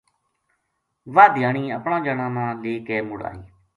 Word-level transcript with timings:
واہ 1.15 1.29
دھیانی 1.35 1.63
اپنا 1.77 1.97
جنا 2.05 2.45
لے 2.61 2.73
کے 2.87 2.97
مُڑ 3.07 3.19
آئی 3.29 3.41